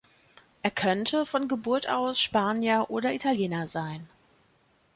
Er 0.63 0.71
könnte 0.71 1.27
von 1.27 1.47
Geburt 1.47 1.87
aus 1.87 2.19
Spanier 2.19 2.85
oder 2.89 3.13
Italiener 3.13 3.67
sein. 3.67 4.09